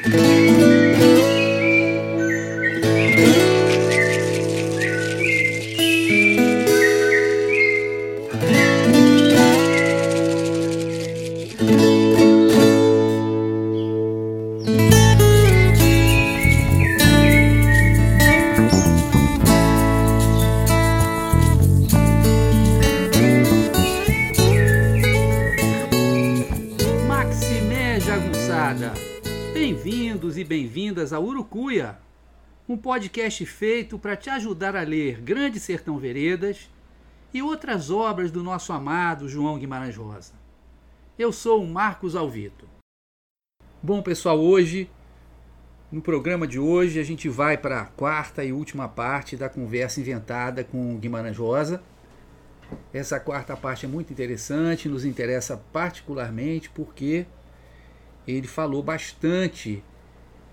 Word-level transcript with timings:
Bem-vindos 0.00 0.91
podcast 32.92 33.46
feito 33.46 33.98
para 33.98 34.14
te 34.14 34.28
ajudar 34.28 34.76
a 34.76 34.82
ler 34.82 35.18
Grande 35.22 35.58
Sertão 35.58 35.96
Veredas 35.96 36.68
e 37.32 37.40
outras 37.40 37.90
obras 37.90 38.30
do 38.30 38.42
nosso 38.42 38.70
amado 38.70 39.30
João 39.30 39.58
Guimarães 39.58 39.96
Rosa. 39.96 40.34
Eu 41.18 41.32
sou 41.32 41.64
o 41.64 41.66
Marcos 41.66 42.14
Alvito. 42.14 42.68
Bom, 43.82 44.02
pessoal, 44.02 44.38
hoje, 44.38 44.90
no 45.90 46.02
programa 46.02 46.46
de 46.46 46.58
hoje, 46.58 47.00
a 47.00 47.02
gente 47.02 47.30
vai 47.30 47.56
para 47.56 47.80
a 47.80 47.86
quarta 47.86 48.44
e 48.44 48.52
última 48.52 48.86
parte 48.86 49.38
da 49.38 49.48
conversa 49.48 49.98
inventada 49.98 50.62
com 50.62 50.98
Guimarães 50.98 51.38
Rosa. 51.38 51.82
Essa 52.92 53.18
quarta 53.18 53.56
parte 53.56 53.86
é 53.86 53.88
muito 53.88 54.12
interessante, 54.12 54.86
nos 54.86 55.06
interessa 55.06 55.56
particularmente 55.72 56.68
porque 56.68 57.24
ele 58.28 58.46
falou 58.46 58.82
bastante, 58.82 59.82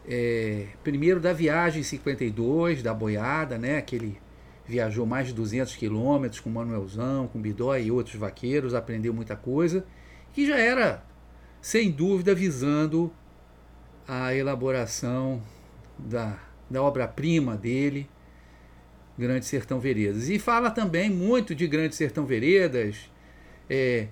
é, 0.09 0.65
primeiro 0.83 1.19
da 1.19 1.31
viagem 1.31 1.83
52, 1.83 2.81
da 2.81 2.95
boiada, 2.95 3.59
né, 3.59 3.79
que 3.79 3.95
ele 3.95 4.19
viajou 4.65 5.05
mais 5.05 5.27
de 5.27 5.33
200 5.33 5.75
quilômetros 5.75 6.41
com 6.41 6.49
Manuelzão, 6.49 7.27
com 7.27 7.39
Bidó 7.39 7.77
e 7.77 7.91
outros 7.91 8.15
vaqueiros, 8.15 8.73
aprendeu 8.73 9.13
muita 9.13 9.35
coisa, 9.35 9.85
que 10.33 10.47
já 10.47 10.57
era, 10.57 11.03
sem 11.61 11.91
dúvida, 11.91 12.33
visando 12.33 13.11
a 14.07 14.33
elaboração 14.33 15.43
da, 15.97 16.39
da 16.67 16.81
obra-prima 16.81 17.55
dele, 17.55 18.09
Grande 19.17 19.45
Sertão 19.45 19.79
Veredas. 19.79 20.27
E 20.29 20.39
fala 20.39 20.71
também 20.71 21.09
muito 21.09 21.53
de 21.53 21.67
Grande 21.67 21.95
Sertão 21.95 22.25
Veredas, 22.25 23.11
é, 23.69 24.07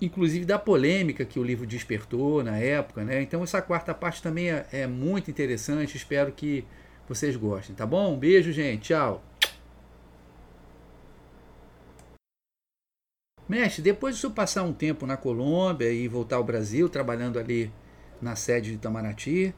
inclusive 0.00 0.44
da 0.44 0.58
polêmica 0.58 1.24
que 1.24 1.38
o 1.38 1.44
livro 1.44 1.66
despertou 1.66 2.42
na 2.42 2.56
época, 2.56 3.04
né? 3.04 3.20
Então 3.22 3.42
essa 3.42 3.60
quarta 3.60 3.92
parte 3.94 4.22
também 4.22 4.50
é, 4.50 4.66
é 4.72 4.86
muito 4.86 5.30
interessante, 5.30 5.96
espero 5.96 6.32
que 6.32 6.64
vocês 7.08 7.36
gostem, 7.36 7.74
tá 7.74 7.84
bom? 7.84 8.14
Um 8.14 8.18
beijo, 8.18 8.52
gente, 8.52 8.82
tchau. 8.82 9.22
Mestre, 13.48 13.82
depois 13.82 14.16
de 14.16 14.24
eu 14.24 14.30
passar 14.30 14.62
um 14.62 14.72
tempo 14.72 15.06
na 15.06 15.16
Colômbia 15.16 15.90
e 15.90 16.06
voltar 16.06 16.36
ao 16.36 16.44
Brasil, 16.44 16.88
trabalhando 16.88 17.36
ali 17.36 17.72
na 18.22 18.36
sede 18.36 18.70
de 18.70 18.76
Itamaraty, 18.76 19.52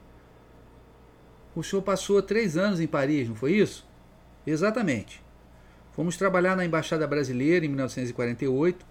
o 1.55 1.63
senhor 1.63 1.83
passou 1.83 2.23
três 2.23 2.57
anos 2.57 2.81
em 2.81 2.87
Paris, 2.87 3.29
não 3.29 3.37
foi 3.37 3.53
isso? 3.53 3.87
Exatamente. 4.47 5.23
Fomos 5.93 6.17
trabalhar 6.17 6.57
na 6.57 6.65
Embaixada 6.65 7.07
Brasileira 7.07 7.67
em 7.67 7.69
1948 7.69 8.87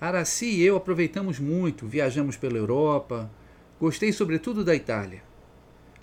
Araci 0.00 0.46
e 0.46 0.62
eu 0.62 0.76
aproveitamos 0.76 1.38
muito, 1.38 1.86
viajamos 1.86 2.36
pela 2.36 2.58
Europa, 2.58 3.30
gostei 3.80 4.12
sobretudo 4.12 4.64
da 4.64 4.74
Itália. 4.74 5.22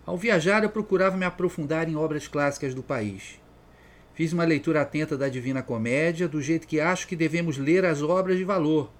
Ao 0.06 0.18
viajar, 0.18 0.64
eu 0.64 0.70
procurava 0.70 1.18
me 1.18 1.26
aprofundar 1.26 1.88
em 1.88 1.96
obras 1.96 2.28
clássicas 2.28 2.74
do 2.74 2.82
país. 2.82 3.40
Fiz 4.14 4.34
uma 4.34 4.46
leitura 4.46 4.82
atenta 4.82 5.18
da 5.18 5.30
Divina 5.30 5.62
Comédia, 5.62 6.28
do 6.28 6.42
jeito 6.42 6.68
que 6.68 6.80
acho 6.80 7.08
que 7.08 7.16
devemos 7.16 7.58
ler 7.58 7.86
as 7.86 8.02
obras 8.02 8.38
de 8.38 8.44
valor, 8.44 8.92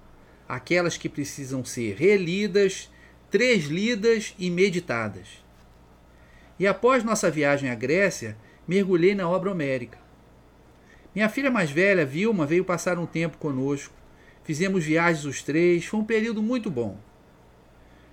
aquelas 0.48 0.96
que 0.96 1.08
precisam 1.08 1.64
ser 1.64 1.96
relidas, 1.96 2.90
treslidas 3.30 4.34
e 4.38 4.50
meditadas. 4.50 5.42
E 6.58 6.66
após 6.66 7.02
nossa 7.02 7.30
viagem 7.30 7.70
à 7.70 7.74
Grécia, 7.74 8.36
mergulhei 8.68 9.14
na 9.14 9.28
obra 9.28 9.50
homérica. 9.50 9.98
Minha 11.14 11.28
filha 11.28 11.50
mais 11.50 11.70
velha, 11.70 12.06
Vilma, 12.06 12.46
veio 12.46 12.64
passar 12.64 12.98
um 12.98 13.06
tempo 13.06 13.38
conosco. 13.38 14.01
Fizemos 14.44 14.84
viagens 14.84 15.24
os 15.24 15.42
três, 15.42 15.84
foi 15.84 16.00
um 16.00 16.04
período 16.04 16.42
muito 16.42 16.70
bom. 16.70 16.98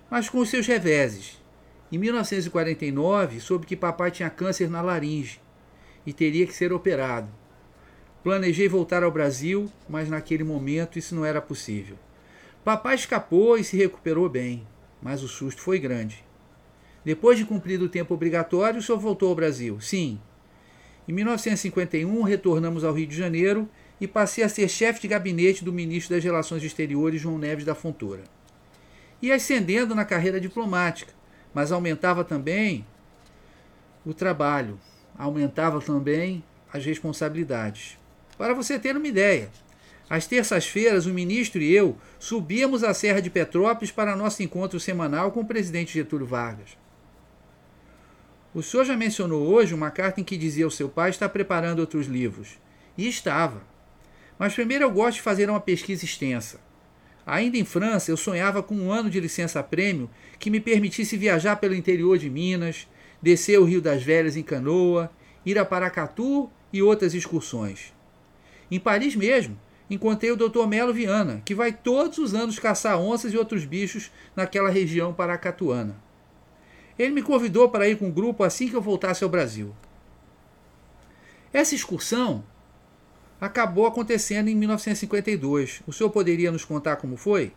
Mas 0.09 0.29
com 0.29 0.39
os 0.39 0.49
seus 0.49 0.67
reveses. 0.67 1.39
Em 1.91 1.97
1949, 1.97 3.39
soube 3.39 3.65
que 3.65 3.75
papai 3.75 4.11
tinha 4.11 4.29
câncer 4.29 4.69
na 4.69 4.81
laringe 4.81 5.39
e 6.05 6.13
teria 6.13 6.45
que 6.45 6.53
ser 6.53 6.71
operado. 6.71 7.29
Planejei 8.23 8.67
voltar 8.67 9.01
ao 9.01 9.11
Brasil, 9.11 9.71
mas 9.87 10.09
naquele 10.09 10.43
momento 10.43 10.99
isso 10.99 11.15
não 11.15 11.25
era 11.25 11.41
possível. 11.41 11.97
Papai 12.63 12.95
escapou 12.95 13.57
e 13.57 13.63
se 13.63 13.77
recuperou 13.77 14.29
bem, 14.29 14.67
mas 15.01 15.23
o 15.23 15.27
susto 15.27 15.61
foi 15.61 15.79
grande. 15.79 16.23
Depois 17.03 17.37
de 17.37 17.45
cumprido 17.45 17.85
o 17.85 17.89
tempo 17.89 18.13
obrigatório, 18.13 18.79
o 18.79 18.83
senhor 18.83 18.99
voltou 18.99 19.29
ao 19.29 19.35
Brasil. 19.35 19.79
Sim. 19.79 20.19
Em 21.07 21.13
1951, 21.13 22.21
retornamos 22.21 22.83
ao 22.83 22.93
Rio 22.93 23.07
de 23.07 23.15
Janeiro 23.15 23.67
e 23.99 24.07
passei 24.07 24.43
a 24.43 24.49
ser 24.49 24.69
chefe 24.69 25.01
de 25.01 25.07
gabinete 25.07 25.63
do 25.63 25.73
ministro 25.73 26.15
das 26.15 26.23
Relações 26.23 26.63
Exteriores, 26.63 27.21
João 27.21 27.37
Neves 27.37 27.65
da 27.65 27.75
Fontoura. 27.75 28.23
E 29.21 29.31
ascendendo 29.31 29.93
na 29.93 30.05
carreira 30.05 30.39
diplomática, 30.39 31.13
mas 31.53 31.71
aumentava 31.71 32.23
também 32.23 32.85
o 34.05 34.13
trabalho, 34.13 34.79
aumentava 35.17 35.81
também 35.81 36.43
as 36.71 36.85
responsabilidades. 36.85 37.97
Para 38.37 38.53
você 38.53 38.79
ter 38.79 38.95
uma 38.95 39.07
ideia, 39.07 39.49
às 40.09 40.25
terças-feiras, 40.25 41.05
o 41.05 41.13
ministro 41.13 41.61
e 41.61 41.71
eu 41.71 41.97
subíamos 42.17 42.83
a 42.83 42.93
Serra 42.93 43.21
de 43.21 43.29
Petrópolis 43.29 43.91
para 43.91 44.15
nosso 44.15 44.41
encontro 44.41 44.79
semanal 44.79 45.31
com 45.31 45.41
o 45.41 45.45
presidente 45.45 45.93
Getúlio 45.93 46.25
Vargas. 46.25 46.77
O 48.53 48.63
senhor 48.63 48.83
já 48.83 48.97
mencionou 48.97 49.47
hoje 49.47 49.75
uma 49.75 49.91
carta 49.91 50.19
em 50.19 50.23
que 50.23 50.35
dizia 50.35 50.65
ao 50.65 50.71
seu 50.71 50.89
pai 50.89 51.11
estar 51.11 51.29
preparando 51.29 51.79
outros 51.79 52.07
livros. 52.07 52.57
E 52.97 53.07
estava. 53.07 53.61
Mas 54.39 54.53
primeiro 54.53 54.85
eu 54.85 54.91
gosto 54.91 55.17
de 55.17 55.21
fazer 55.21 55.49
uma 55.49 55.59
pesquisa 55.59 56.05
extensa. 56.05 56.61
Ainda 57.25 57.57
em 57.57 57.65
França, 57.65 58.09
eu 58.09 58.17
sonhava 58.17 58.63
com 58.63 58.73
um 58.73 58.91
ano 58.91 59.09
de 59.09 59.19
licença-prêmio 59.19 60.09
que 60.39 60.49
me 60.49 60.61
permitisse 60.61 61.17
viajar 61.17 61.57
pelo 61.57 61.75
interior 61.75 62.17
de 62.17 62.29
Minas, 62.29 62.87
descer 63.21 63.59
o 63.59 63.65
Rio 63.65 63.81
das 63.81 64.01
Velhas 64.01 64.37
em 64.37 64.41
canoa, 64.41 65.11
ir 65.45 65.59
a 65.59 65.65
Paracatu 65.65 66.49
e 66.71 66.81
outras 66.81 67.13
excursões. 67.13 67.93
Em 68.71 68.79
Paris 68.79 69.15
mesmo, 69.15 69.59
encontrei 69.89 70.31
o 70.31 70.37
Dr. 70.37 70.65
Melo 70.67 70.93
Viana, 70.93 71.41
que 71.43 71.53
vai 71.53 71.73
todos 71.73 72.17
os 72.17 72.33
anos 72.33 72.57
caçar 72.57 72.97
onças 72.97 73.33
e 73.33 73.37
outros 73.37 73.65
bichos 73.65 74.09
naquela 74.35 74.69
região 74.69 75.13
paracatuana. 75.13 76.01
Ele 76.97 77.11
me 77.11 77.21
convidou 77.21 77.69
para 77.69 77.89
ir 77.89 77.97
com 77.97 78.07
o 78.07 78.11
grupo 78.11 78.43
assim 78.43 78.69
que 78.69 78.75
eu 78.75 78.81
voltasse 78.81 79.23
ao 79.23 79.29
Brasil. 79.29 79.75
Essa 81.51 81.75
excursão 81.75 82.43
acabou 83.39 83.85
acontecendo 83.85 84.49
em 84.49 84.55
1952. 84.55 85.81
O 85.87 85.93
senhor 85.93 86.09
poderia 86.09 86.51
nos 86.51 86.65
contar 86.65 86.97
como 86.97 87.15
foi? 87.15 87.53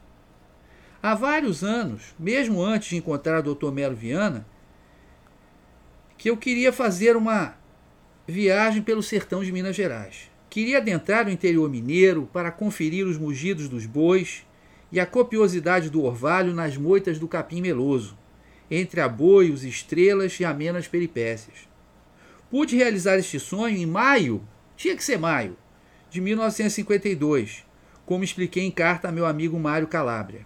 Há 1.02 1.14
vários 1.14 1.64
anos, 1.64 2.14
mesmo 2.18 2.62
antes 2.62 2.90
de 2.90 2.96
encontrar 2.96 3.40
o 3.40 3.54
Dr. 3.54 3.72
Melo 3.72 3.96
Viana, 3.96 4.46
que 6.16 6.30
eu 6.30 6.36
queria 6.36 6.72
fazer 6.72 7.16
uma 7.16 7.56
viagem 8.26 8.82
pelo 8.82 9.02
sertão 9.02 9.42
de 9.42 9.50
Minas 9.50 9.74
Gerais. 9.74 10.30
Queria 10.48 10.78
adentrar 10.78 11.26
o 11.26 11.30
interior 11.30 11.68
mineiro 11.68 12.28
para 12.32 12.52
conferir 12.52 13.06
os 13.06 13.18
mugidos 13.18 13.68
dos 13.68 13.86
bois 13.86 14.46
e 14.92 15.00
a 15.00 15.06
copiosidade 15.06 15.90
do 15.90 16.04
orvalho 16.04 16.54
nas 16.54 16.76
moitas 16.76 17.18
do 17.18 17.26
capim 17.26 17.60
meloso, 17.60 18.16
entre 18.70 19.00
aboios, 19.00 19.64
estrelas 19.64 20.38
e 20.38 20.44
amenas 20.44 20.86
peripécias. 20.86 21.68
Pude 22.50 22.76
realizar 22.76 23.18
este 23.18 23.40
sonho 23.40 23.76
em 23.76 23.86
maio, 23.86 24.46
tinha 24.76 24.94
que 24.94 25.02
ser 25.02 25.18
maio, 25.18 25.56
de 26.12 26.20
1952, 26.20 27.64
como 28.04 28.22
expliquei 28.22 28.62
em 28.62 28.70
carta 28.70 29.08
a 29.08 29.12
meu 29.12 29.24
amigo 29.24 29.58
Mário 29.58 29.88
Calabria. 29.88 30.44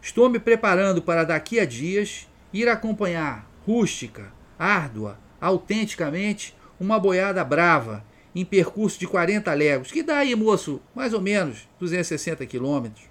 Estou 0.00 0.30
me 0.30 0.38
preparando 0.38 1.02
para 1.02 1.22
daqui 1.22 1.60
a 1.60 1.66
dias 1.66 2.26
ir 2.50 2.66
acompanhar 2.66 3.46
rústica, 3.66 4.32
árdua, 4.58 5.18
autenticamente, 5.38 6.56
uma 6.80 6.98
boiada 6.98 7.44
brava 7.44 8.02
em 8.34 8.42
percurso 8.42 8.98
de 8.98 9.06
40 9.06 9.52
léguas, 9.52 9.92
que 9.92 10.02
dá 10.02 10.16
aí, 10.16 10.34
moço, 10.34 10.80
mais 10.94 11.12
ou 11.12 11.20
menos 11.20 11.68
260 11.78 12.46
quilômetros. 12.46 13.04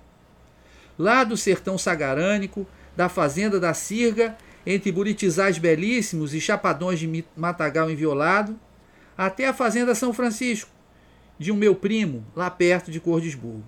Lá 0.98 1.24
do 1.24 1.38
sertão 1.38 1.78
sagarânico, 1.78 2.66
da 2.98 3.08
fazenda 3.08 3.60
da 3.60 3.76
Sirga, 3.76 4.36
entre 4.66 4.92
buritizais 4.92 5.60
belíssimos 5.60 6.34
e 6.34 6.42
chapadões 6.42 7.00
de 7.00 7.26
matagal 7.38 7.92
enviolado, 7.92 8.60
até 9.16 9.48
a 9.48 9.54
fazenda 9.54 9.94
São 9.94 10.12
Francisco, 10.12 10.79
de 11.40 11.52
um 11.52 11.56
meu 11.56 11.74
primo 11.74 12.26
lá 12.36 12.52
perto 12.52 12.92
de 12.92 13.00
Cordesburgo. 13.00 13.64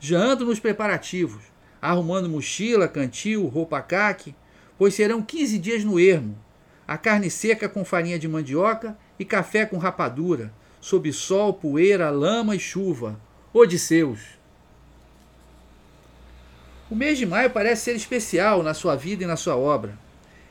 Já 0.00 0.18
ando 0.18 0.44
nos 0.44 0.58
preparativos, 0.58 1.44
arrumando 1.80 2.28
mochila, 2.28 2.88
cantil, 2.88 3.46
roupa 3.46 3.80
caque, 3.82 4.34
pois 4.78 4.94
serão 4.94 5.22
15 5.22 5.58
dias 5.58 5.84
no 5.84 6.00
ermo, 6.00 6.36
a 6.88 6.98
carne 6.98 7.30
seca 7.30 7.68
com 7.68 7.84
farinha 7.84 8.18
de 8.18 8.26
mandioca 8.26 8.98
e 9.18 9.24
café 9.24 9.64
com 9.64 9.78
rapadura, 9.78 10.52
sob 10.80 11.12
sol, 11.12 11.54
poeira, 11.54 12.10
lama 12.10 12.56
e 12.56 12.58
chuva. 12.58 13.20
Odisseus. 13.54 14.20
O 16.90 16.94
mês 16.94 17.18
de 17.18 17.26
maio 17.26 17.50
parece 17.50 17.84
ser 17.84 17.96
especial 17.96 18.62
na 18.62 18.74
sua 18.74 18.96
vida 18.96 19.24
e 19.24 19.26
na 19.26 19.36
sua 19.36 19.56
obra. 19.56 19.96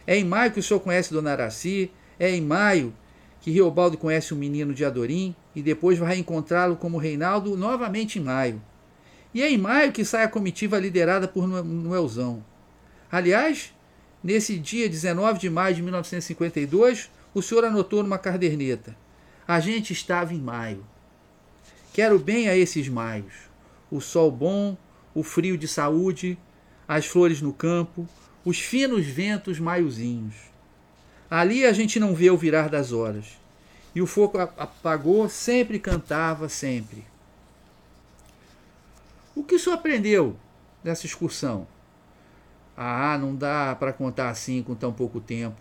É 0.05 0.15
em 0.15 0.23
maio 0.23 0.51
que 0.51 0.59
o 0.59 0.63
senhor 0.63 0.79
conhece 0.79 1.11
Dona 1.11 1.31
Araci, 1.31 1.91
é 2.19 2.29
em 2.29 2.41
maio 2.41 2.93
que 3.41 3.49
Riobaldo 3.49 3.97
conhece 3.97 4.33
o 4.33 4.37
menino 4.37 4.73
de 4.73 4.85
Adorim 4.85 5.35
e 5.55 5.61
depois 5.61 5.97
vai 5.97 6.17
encontrá-lo 6.17 6.75
como 6.75 6.97
Reinaldo 6.97 7.57
novamente 7.57 8.19
em 8.19 8.23
maio. 8.23 8.61
E 9.33 9.41
é 9.41 9.49
em 9.49 9.57
maio 9.57 9.91
que 9.91 10.05
sai 10.05 10.23
a 10.23 10.29
comitiva 10.29 10.77
liderada 10.77 11.27
por 11.27 11.47
Noelzão. 11.47 12.45
Aliás, 13.11 13.73
nesse 14.23 14.57
dia 14.59 14.87
19 14.87 15.39
de 15.39 15.49
maio 15.49 15.75
de 15.75 15.81
1952, 15.81 17.09
o 17.33 17.41
senhor 17.41 17.65
anotou 17.65 18.03
numa 18.03 18.19
caderneta: 18.19 18.95
A 19.47 19.59
gente 19.59 19.91
estava 19.91 20.33
em 20.33 20.39
maio. 20.39 20.85
Quero 21.93 22.19
bem 22.19 22.47
a 22.47 22.55
esses 22.55 22.87
maios. 22.87 23.33
O 23.89 23.99
sol 23.99 24.31
bom, 24.31 24.77
o 25.13 25.23
frio 25.23 25.57
de 25.57 25.67
saúde, 25.67 26.37
as 26.87 27.05
flores 27.05 27.41
no 27.41 27.51
campo, 27.51 28.07
os 28.45 28.59
finos 28.59 29.05
ventos 29.05 29.59
maiozinhos. 29.59 30.50
Ali 31.31 31.65
a 31.65 31.71
gente 31.71 31.97
não 31.97 32.13
vê 32.13 32.29
o 32.29 32.35
virar 32.35 32.67
das 32.67 32.91
horas. 32.91 33.39
E 33.95 34.01
o 34.01 34.05
fogo 34.05 34.37
apagou, 34.37 35.29
sempre 35.29 35.79
cantava, 35.79 36.49
sempre. 36.49 37.05
O 39.33 39.41
que 39.41 39.55
o 39.55 39.59
senhor 39.59 39.75
aprendeu 39.75 40.35
nessa 40.83 41.05
excursão? 41.05 41.65
Ah, 42.75 43.17
não 43.17 43.33
dá 43.33 43.73
para 43.79 43.93
contar 43.93 44.29
assim 44.29 44.61
com 44.61 44.75
tão 44.75 44.91
pouco 44.91 45.21
tempo. 45.21 45.55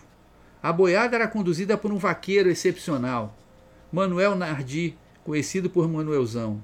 A 0.60 0.72
boiada 0.72 1.14
era 1.14 1.28
conduzida 1.28 1.78
por 1.78 1.92
um 1.92 1.98
vaqueiro 1.98 2.50
excepcional, 2.50 3.36
Manuel 3.92 4.34
Nardi, 4.34 4.96
conhecido 5.24 5.70
por 5.70 5.88
Manuelzão. 5.88 6.60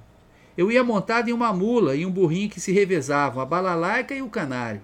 Eu 0.58 0.72
ia 0.72 0.82
montado 0.82 1.28
em 1.28 1.32
uma 1.32 1.52
mula 1.52 1.94
e 1.94 2.04
um 2.04 2.10
burrinho 2.10 2.50
que 2.50 2.60
se 2.60 2.72
revezavam, 2.72 3.40
a 3.40 3.46
balalaica 3.46 4.14
e 4.14 4.20
o 4.20 4.28
canário. 4.28 4.82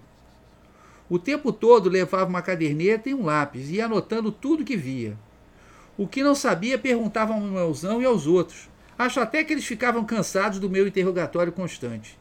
O 1.12 1.18
tempo 1.18 1.52
todo 1.52 1.90
levava 1.90 2.24
uma 2.24 2.40
caderneta 2.40 3.10
e 3.10 3.12
um 3.12 3.26
lápis 3.26 3.68
e 3.68 3.74
ia 3.74 3.84
anotando 3.84 4.32
tudo 4.32 4.64
que 4.64 4.78
via. 4.78 5.14
O 5.94 6.08
que 6.08 6.22
não 6.22 6.34
sabia 6.34 6.78
perguntava 6.78 7.34
ao 7.34 7.40
Manuelzão 7.40 8.00
e 8.00 8.06
aos 8.06 8.26
outros. 8.26 8.70
Acho 8.98 9.20
até 9.20 9.44
que 9.44 9.52
eles 9.52 9.66
ficavam 9.66 10.06
cansados 10.06 10.58
do 10.58 10.70
meu 10.70 10.88
interrogatório 10.88 11.52
constante. 11.52 12.18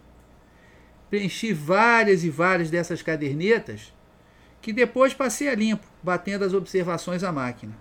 Preenchi 1.10 1.54
várias 1.54 2.26
e 2.26 2.30
várias 2.30 2.70
dessas 2.70 3.02
cadernetas 3.02 3.94
que 4.62 4.74
depois 4.74 5.14
passei 5.14 5.48
a 5.48 5.56
limpo, 5.56 5.88
batendo 6.04 6.44
as 6.44 6.54
observações 6.54 7.24
à 7.24 7.32
máquina. 7.32 7.74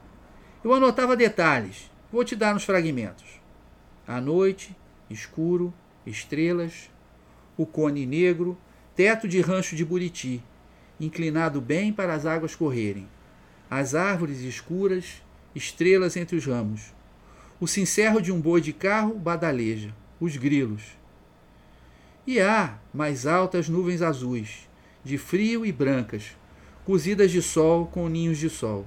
Eu 0.63 0.73
anotava 0.73 1.17
detalhes, 1.17 1.91
vou 2.13 2.23
te 2.23 2.37
dar 2.37 2.55
nos 2.55 2.63
fragmentos. 2.63 3.41
A 4.07 4.21
noite, 4.21 4.77
escuro, 5.11 5.75
estrelas, 6.07 6.89
o 7.57 7.67
cone 7.67 8.07
negro, 8.07 8.57
teto 8.95 9.27
de 9.27 9.41
rancho 9.41 9.75
de 9.75 9.85
Buriti, 9.85 10.41
inclinado 11.01 11.61
bem 11.61 11.93
para 11.93 12.15
as 12.15 12.27
águas 12.27 12.55
correrem, 12.55 13.09
as 13.71 13.95
árvores 13.95 14.41
escuras, 14.41 15.23
estrelas 15.55 16.17
entre 16.17 16.37
os 16.37 16.45
ramos, 16.45 16.93
o 17.59 17.67
cincerro 17.67 18.21
de 18.21 18.31
um 18.31 18.41
boi 18.41 18.61
de 18.61 18.73
carro 18.73 19.15
badaleja, 19.15 19.95
os 20.21 20.37
grilos. 20.37 20.99
E 22.27 22.39
há 22.39 22.79
mais 22.93 23.27
altas 23.27 23.69
nuvens 23.69 24.03
azuis, 24.03 24.69
de 25.03 25.17
frio 25.17 25.65
e 25.65 25.73
brancas, 25.73 26.37
cozidas 26.85 27.31
de 27.31 27.41
sol 27.41 27.87
com 27.87 28.09
ninhos 28.09 28.39
de 28.39 28.51
sol. 28.51 28.87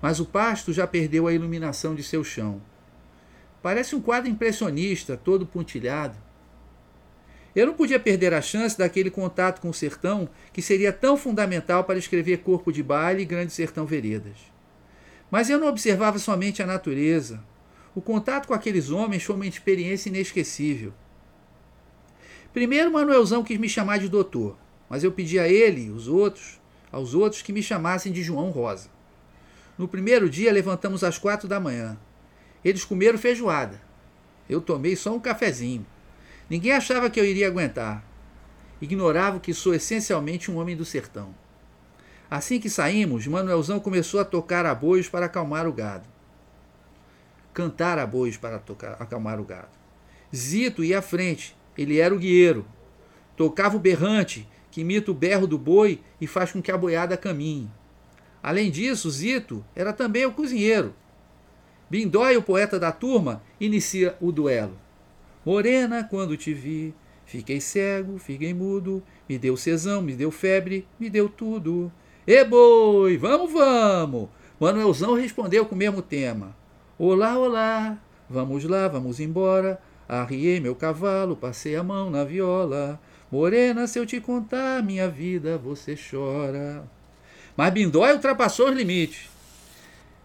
Mas 0.00 0.20
o 0.20 0.26
pasto 0.26 0.72
já 0.72 0.86
perdeu 0.86 1.26
a 1.26 1.32
iluminação 1.32 1.94
de 1.94 2.02
seu 2.02 2.22
chão. 2.22 2.60
Parece 3.62 3.94
um 3.94 4.00
quadro 4.00 4.28
impressionista, 4.28 5.16
todo 5.16 5.46
pontilhado. 5.46 6.16
Eu 7.54 7.66
não 7.66 7.74
podia 7.74 8.00
perder 8.00 8.32
a 8.32 8.40
chance 8.40 8.78
daquele 8.78 9.10
contato 9.10 9.60
com 9.60 9.68
o 9.68 9.74
sertão 9.74 10.28
que 10.52 10.62
seria 10.62 10.92
tão 10.92 11.16
fundamental 11.16 11.84
para 11.84 11.98
escrever 11.98 12.38
Corpo 12.38 12.72
de 12.72 12.82
Baile 12.82 13.22
e 13.22 13.26
Grande 13.26 13.52
Sertão 13.52 13.84
Veredas. 13.84 14.36
Mas 15.30 15.50
eu 15.50 15.58
não 15.58 15.68
observava 15.68 16.18
somente 16.18 16.62
a 16.62 16.66
natureza. 16.66 17.42
O 17.94 18.00
contato 18.00 18.48
com 18.48 18.54
aqueles 18.54 18.90
homens 18.90 19.22
foi 19.22 19.36
uma 19.36 19.46
experiência 19.46 20.08
inesquecível. 20.08 20.94
Primeiro, 22.52 22.90
Manuelzão 22.90 23.42
quis 23.42 23.58
me 23.58 23.68
chamar 23.68 23.98
de 23.98 24.08
doutor, 24.08 24.56
mas 24.88 25.04
eu 25.04 25.12
pedi 25.12 25.38
a 25.38 25.48
ele 25.48 25.86
e 25.86 25.90
os 25.90 26.08
outros, 26.08 26.60
aos 26.90 27.14
outros 27.14 27.42
que 27.42 27.52
me 27.52 27.62
chamassem 27.62 28.12
de 28.12 28.22
João 28.22 28.50
Rosa. 28.50 28.88
No 29.76 29.88
primeiro 29.88 30.28
dia, 30.28 30.52
levantamos 30.52 31.02
às 31.02 31.18
quatro 31.18 31.48
da 31.48 31.58
manhã. 31.58 31.98
Eles 32.64 32.84
comeram 32.84 33.18
feijoada. 33.18 33.80
Eu 34.48 34.60
tomei 34.60 34.96
só 34.96 35.14
um 35.14 35.20
cafezinho. 35.20 35.86
Ninguém 36.48 36.72
achava 36.72 37.08
que 37.08 37.18
eu 37.18 37.24
iria 37.24 37.48
aguentar. 37.48 38.04
Ignorava 38.80 39.40
que 39.40 39.54
sou 39.54 39.74
essencialmente 39.74 40.50
um 40.50 40.58
homem 40.58 40.76
do 40.76 40.84
sertão. 40.84 41.34
Assim 42.30 42.58
que 42.58 42.70
saímos, 42.70 43.26
Manuelzão 43.26 43.78
começou 43.78 44.18
a 44.18 44.24
tocar 44.24 44.64
aboios 44.64 45.08
para 45.08 45.26
acalmar 45.26 45.66
o 45.66 45.72
gado. 45.72 46.08
Cantar 47.52 47.98
aboios 47.98 48.36
para 48.36 48.58
tocar, 48.58 48.96
acalmar 48.98 49.38
o 49.38 49.44
gado. 49.44 49.68
Zito 50.34 50.82
ia 50.82 51.00
à 51.00 51.02
frente, 51.02 51.54
ele 51.76 51.98
era 51.98 52.14
o 52.14 52.18
guieiro. 52.18 52.64
Tocava 53.36 53.76
o 53.76 53.80
berrante, 53.80 54.48
que 54.70 54.80
imita 54.80 55.10
o 55.10 55.14
berro 55.14 55.46
do 55.46 55.58
boi 55.58 56.00
e 56.20 56.26
faz 56.26 56.50
com 56.50 56.62
que 56.62 56.72
a 56.72 56.78
boiada 56.78 57.16
caminhe. 57.16 57.70
Além 58.42 58.70
disso, 58.70 59.10
Zito 59.10 59.64
era 59.76 59.92
também 59.92 60.24
o 60.24 60.32
cozinheiro. 60.32 60.94
Bindói, 61.90 62.36
o 62.38 62.42
poeta 62.42 62.80
da 62.80 62.90
turma, 62.90 63.42
inicia 63.60 64.16
o 64.18 64.32
duelo. 64.32 64.76
Morena, 65.44 66.04
quando 66.04 66.36
te 66.36 66.54
vi, 66.54 66.94
fiquei 67.26 67.60
cego, 67.60 68.18
fiquei 68.18 68.54
mudo, 68.54 69.02
me 69.28 69.38
deu 69.38 69.56
cesão, 69.56 70.00
me 70.00 70.14
deu 70.14 70.30
febre, 70.30 70.86
me 71.00 71.10
deu 71.10 71.28
tudo. 71.28 71.90
E 72.24 72.44
boi, 72.44 73.16
vamos, 73.16 73.52
vamos! 73.52 74.28
Manuelzão 74.60 75.14
respondeu 75.14 75.66
com 75.66 75.74
o 75.74 75.78
mesmo 75.78 76.00
tema. 76.00 76.56
Olá, 76.96 77.36
olá, 77.36 77.98
vamos 78.30 78.62
lá, 78.64 78.86
vamos 78.86 79.18
embora. 79.18 79.80
Arriei 80.08 80.60
meu 80.60 80.76
cavalo, 80.76 81.34
passei 81.34 81.74
a 81.74 81.82
mão 81.82 82.10
na 82.10 82.22
viola. 82.22 83.00
Morena, 83.30 83.88
se 83.88 83.98
eu 83.98 84.06
te 84.06 84.20
contar 84.20 84.82
minha 84.82 85.08
vida, 85.08 85.58
você 85.58 85.96
chora. 85.96 86.84
Mas 87.56 87.72
Bindói 87.72 88.12
ultrapassou 88.12 88.68
os 88.68 88.76
limites. 88.76 89.28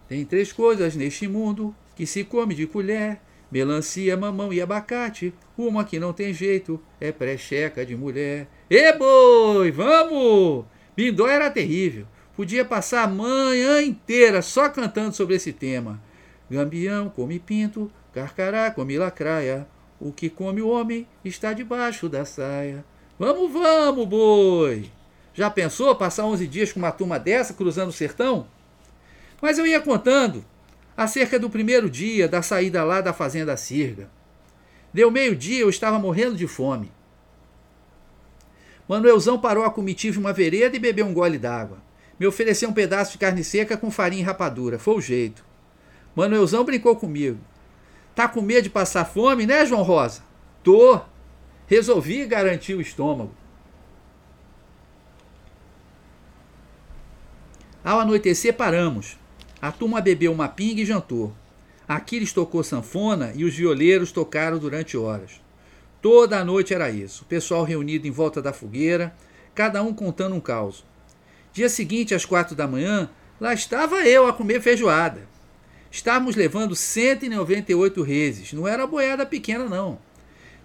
Tem 0.08 0.24
três 0.24 0.52
coisas 0.52 0.94
neste 0.94 1.26
mundo 1.26 1.74
que 1.96 2.06
se 2.06 2.22
come 2.22 2.54
de 2.54 2.66
colher: 2.66 3.20
melancia, 3.50 4.16
mamão 4.16 4.52
e 4.52 4.60
abacate. 4.60 5.32
Uma 5.56 5.84
que 5.84 5.98
não 5.98 6.12
tem 6.12 6.32
jeito 6.32 6.80
é 7.00 7.10
pré-checa 7.10 7.84
de 7.84 7.96
mulher. 7.96 8.48
E 8.70 8.92
boi, 8.92 9.70
vamos! 9.70 10.64
Bindói 10.96 11.32
era 11.32 11.50
terrível. 11.50 12.06
Podia 12.36 12.64
passar 12.64 13.02
a 13.02 13.08
manhã 13.08 13.82
inteira 13.82 14.42
só 14.42 14.68
cantando 14.68 15.14
sobre 15.14 15.34
esse 15.34 15.52
tema. 15.52 16.00
Gambião 16.50 17.10
come 17.10 17.38
pinto, 17.38 17.90
carcará 18.12 18.70
come 18.70 18.96
lacraia. 18.98 19.66
O 20.00 20.12
que 20.12 20.30
come 20.30 20.62
o 20.62 20.68
homem 20.68 21.06
está 21.24 21.52
debaixo 21.52 22.08
da 22.08 22.24
saia. 22.24 22.84
Vamos, 23.18 23.52
vamos, 23.52 24.06
boi! 24.06 24.90
Já 25.34 25.50
pensou 25.50 25.94
passar 25.96 26.24
11 26.24 26.46
dias 26.46 26.72
com 26.72 26.78
uma 26.78 26.92
turma 26.92 27.18
dessa 27.18 27.54
cruzando 27.54 27.88
o 27.90 27.92
sertão? 27.92 28.46
Mas 29.40 29.58
eu 29.58 29.66
ia 29.66 29.80
contando 29.80 30.44
acerca 30.98 31.38
do 31.38 31.48
primeiro 31.48 31.88
dia 31.88 32.26
da 32.26 32.42
saída 32.42 32.82
lá 32.82 33.00
da 33.00 33.12
fazenda 33.12 33.56
Sirga. 33.56 34.10
Deu 34.92 35.12
meio-dia, 35.12 35.60
eu 35.60 35.70
estava 35.70 35.96
morrendo 35.96 36.34
de 36.34 36.48
fome. 36.48 36.90
Manuelzão 38.88 39.38
parou 39.38 39.64
a 39.64 39.70
comitiva 39.70 40.16
em 40.16 40.20
uma 40.20 40.32
vereda 40.32 40.74
e 40.74 40.80
bebeu 40.80 41.06
um 41.06 41.14
gole 41.14 41.38
d'água. 41.38 41.78
Me 42.18 42.26
ofereceu 42.26 42.68
um 42.68 42.72
pedaço 42.72 43.12
de 43.12 43.18
carne 43.18 43.44
seca 43.44 43.76
com 43.76 43.92
farinha 43.92 44.22
e 44.22 44.24
rapadura. 44.24 44.76
Foi 44.76 44.96
o 44.96 45.00
jeito. 45.00 45.44
Manuelzão 46.16 46.64
brincou 46.64 46.96
comigo. 46.96 47.38
Tá 48.12 48.26
com 48.26 48.42
medo 48.42 48.62
de 48.62 48.70
passar 48.70 49.04
fome, 49.04 49.46
né, 49.46 49.64
João 49.64 49.82
Rosa? 49.82 50.22
Tô. 50.64 51.00
Resolvi 51.68 52.26
garantir 52.26 52.74
o 52.74 52.80
estômago. 52.80 53.32
Ao 57.84 58.00
anoitecer, 58.00 58.56
paramos. 58.56 59.16
A 59.60 59.72
turma 59.72 60.00
bebeu 60.00 60.32
uma 60.32 60.48
pinga 60.48 60.80
e 60.80 60.86
jantou. 60.86 61.32
Aquiles 61.86 62.32
tocou 62.32 62.62
sanfona 62.62 63.32
e 63.34 63.44
os 63.44 63.54
violeiros 63.54 64.12
tocaram 64.12 64.58
durante 64.58 64.96
horas. 64.96 65.40
Toda 66.00 66.38
a 66.38 66.44
noite 66.44 66.74
era 66.74 66.90
isso. 66.90 67.24
O 67.24 67.26
pessoal 67.26 67.64
reunido 67.64 68.06
em 68.06 68.10
volta 68.10 68.40
da 68.40 68.52
fogueira, 68.52 69.14
cada 69.54 69.82
um 69.82 69.92
contando 69.92 70.36
um 70.36 70.40
caos. 70.40 70.84
Dia 71.52 71.68
seguinte, 71.68 72.14
às 72.14 72.24
quatro 72.24 72.54
da 72.54 72.68
manhã, 72.68 73.10
lá 73.40 73.52
estava 73.52 74.06
eu 74.06 74.26
a 74.26 74.32
comer 74.32 74.60
feijoada. 74.60 75.22
Estávamos 75.90 76.36
levando 76.36 76.76
198 76.76 78.02
reses. 78.02 78.52
Não 78.52 78.68
era 78.68 78.86
boiada 78.86 79.24
pequena, 79.26 79.64
não 79.64 79.98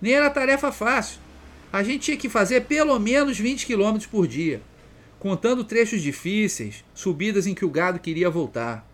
nem 0.03 0.13
era 0.13 0.29
tarefa 0.29 0.69
fácil. 0.69 1.17
A 1.71 1.81
gente 1.81 2.01
tinha 2.01 2.17
que 2.17 2.27
fazer 2.27 2.65
pelo 2.65 2.99
menos 2.99 3.39
20 3.39 3.65
quilômetros 3.65 4.05
por 4.05 4.27
dia. 4.27 4.61
Contando 5.23 5.63
trechos 5.63 6.01
difíceis, 6.01 6.83
subidas 6.93 7.47
em 7.47 7.55
que 7.55 7.63
o 7.63 7.69
gado 7.69 7.97
queria 7.97 8.29
voltar. 8.29 8.85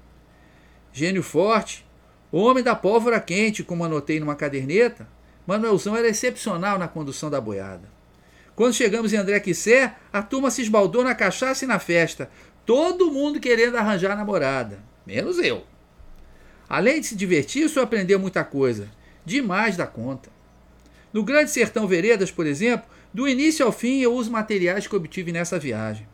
Gênio 0.94 1.24
forte, 1.24 1.84
homem 2.32 2.64
da 2.64 2.76
pólvora 2.76 3.20
quente, 3.20 3.64
como 3.64 3.84
anotei 3.84 4.20
numa 4.20 4.36
caderneta, 4.36 5.10
Manuelzão 5.48 5.96
era 5.96 6.08
excepcional 6.08 6.78
na 6.78 6.88
condução 6.88 7.32
da 7.32 7.42
boiada. 7.42 7.90
Quando 8.56 8.76
chegamos 8.76 9.12
em 9.12 9.18
André 9.18 9.40
Quissé, 9.40 9.96
a 10.14 10.22
turma 10.22 10.52
se 10.52 10.62
esbaldou 10.62 11.04
na 11.04 11.16
cachaça 11.16 11.66
e 11.66 11.68
na 11.68 11.80
festa, 11.80 12.30
todo 12.64 13.10
mundo 13.10 13.40
querendo 13.40 13.78
arranjar 13.78 14.16
namorada, 14.16 14.78
menos 15.08 15.40
eu. 15.40 15.64
Além 16.70 17.02
de 17.02 17.08
se 17.08 17.16
divertir, 17.16 17.66
o 17.66 17.70
senhor 17.70 17.86
aprendeu 17.86 18.20
muita 18.20 18.44
coisa, 18.44 18.88
demais 19.26 19.76
da 19.76 19.88
conta. 19.88 20.30
No 21.12 21.24
Grande 21.24 21.50
Sertão 21.50 21.88
Veredas, 21.88 22.30
por 22.30 22.46
exemplo, 22.46 22.88
do 23.12 23.28
início 23.28 23.66
ao 23.66 23.72
fim 23.72 24.00
eu 24.02 24.14
uso 24.14 24.30
materiais 24.30 24.86
que 24.86 24.96
obtive 24.96 25.32
nessa 25.32 25.58
viagem. 25.58 26.08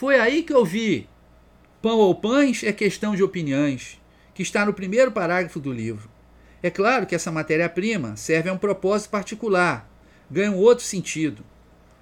Foi 0.00 0.18
aí 0.18 0.42
que 0.42 0.54
eu 0.54 0.64
vi 0.64 1.06
Pão 1.82 1.98
ou 1.98 2.14
Pães 2.14 2.64
é 2.64 2.72
questão 2.72 3.14
de 3.14 3.22
opiniões, 3.22 4.00
que 4.32 4.40
está 4.40 4.64
no 4.64 4.72
primeiro 4.72 5.12
parágrafo 5.12 5.60
do 5.60 5.70
livro. 5.70 6.08
É 6.62 6.70
claro 6.70 7.04
que 7.04 7.14
essa 7.14 7.30
matéria-prima 7.30 8.16
serve 8.16 8.48
a 8.48 8.54
um 8.54 8.56
propósito 8.56 9.10
particular, 9.10 9.92
ganha 10.30 10.52
um 10.52 10.56
outro 10.56 10.86
sentido. 10.86 11.44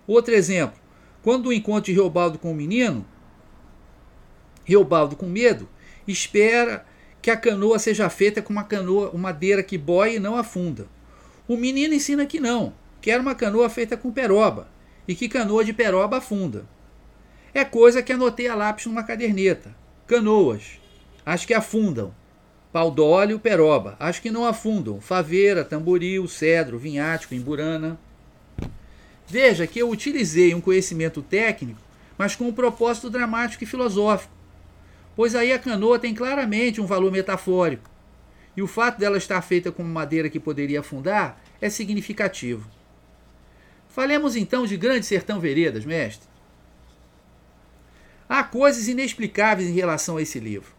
Outro 0.07 0.33
exemplo, 0.33 0.79
quando 1.23 1.47
o 1.47 1.53
encontro 1.53 1.87
de 1.87 1.93
Reobaldo 1.93 2.39
com 2.39 2.53
o 2.53 2.55
menino, 2.55 3.05
Reobaldo 4.65 5.17
com 5.17 5.27
medo, 5.27 5.69
espera 6.07 6.87
que 7.21 7.33
a 7.33 7.37
canoa 7.37 7.81
seja 7.81 8.09
feita 8.09 8.41
com 8.41 8.53
uma 8.53 8.63
canoa, 8.63 9.13
madeira 9.15 9.61
que 9.61 9.77
boia 9.77 10.15
e 10.15 10.21
não 10.21 10.37
afunda. 10.37 10.87
O 11.49 11.57
menino 11.57 11.95
ensina 11.95 12.27
que 12.27 12.39
não, 12.39 12.73
quer 13.01 13.21
uma 13.21 13.35
canoa 13.35 13.69
feita 13.69 13.97
com 13.97 14.13
peroba, 14.13 14.69
e 15.09 15.17
que 15.17 15.29
canoa 15.29 15.65
de 15.65 15.73
peroba 15.73 16.19
afunda. 16.19 16.78
É 17.55 17.65
coisa 17.65 18.03
que 18.03 18.13
anotei 18.13 18.49
a 18.49 18.55
lápis 18.55 18.87
numa 18.87 19.03
caderneta. 19.03 19.75
Canoas. 20.07 20.79
As 21.25 21.45
que 21.45 21.55
afundam. 21.55 22.15
Paudóleo, 22.73 23.39
peroba. 23.39 23.97
As 23.99 24.19
que 24.19 24.31
não 24.31 24.45
afundam. 24.45 25.01
Faveira, 25.01 25.65
tamboril, 25.65 26.27
cedro, 26.29 26.79
vinhático, 26.79 27.35
emburana. 27.35 27.99
Veja 29.27 29.67
que 29.67 29.79
eu 29.79 29.91
utilizei 29.91 30.55
um 30.55 30.61
conhecimento 30.61 31.21
técnico, 31.21 31.81
mas 32.17 32.35
com 32.35 32.45
um 32.45 32.53
propósito 32.53 33.11
dramático 33.11 33.65
e 33.65 33.67
filosófico. 33.67 34.33
Pois 35.15 35.35
aí 35.35 35.53
a 35.53 35.59
canoa 35.59 35.99
tem 35.99 36.15
claramente 36.15 36.81
um 36.81 36.87
valor 36.87 37.13
metafórico. 37.13 37.91
E 38.57 38.63
o 38.63 38.67
fato 38.67 38.99
dela 38.99 39.19
estar 39.19 39.41
feita 39.43 39.71
com 39.71 39.83
madeira 39.83 40.31
que 40.31 40.41
poderia 40.41 40.81
afundar 40.81 41.41
é 41.61 41.69
significativo. 41.69 42.69
Falemos 43.89 44.37
então 44.37 44.65
de 44.65 44.77
Grande 44.77 45.05
Sertão 45.05 45.41
Veredas, 45.41 45.85
mestre. 45.85 46.29
Há 48.29 48.45
coisas 48.45 48.89
inexplicáveis 48.89 49.69
em 49.69 49.73
relação 49.73 50.19
a 50.19 50.23
esse 50.23 50.39
livro. 50.39 50.73